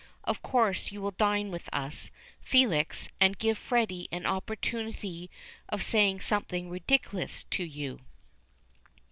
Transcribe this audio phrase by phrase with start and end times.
[0.23, 2.09] Of course you will dine with us,
[2.41, 5.29] Felix, and give Freddy an opportunity
[5.69, 8.01] of saying something ridiculous to you."